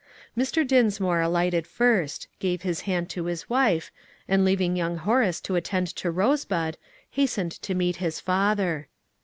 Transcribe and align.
Mr. 0.35 0.65
Dinsmore 0.67 1.21
alighted 1.21 1.67
first, 1.67 2.27
gave 2.39 2.63
his 2.63 2.81
hand 2.89 3.07
to 3.11 3.25
his 3.25 3.51
wife, 3.51 3.91
and 4.27 4.43
leaving 4.43 4.75
young 4.75 4.97
Horace 4.97 5.39
to 5.41 5.55
attend 5.55 5.85
to 5.97 6.09
Rosebud, 6.09 6.75
hastened 7.11 7.51
to 7.61 7.75
meet 7.75 7.97
his 7.97 8.19
father. 8.19 8.87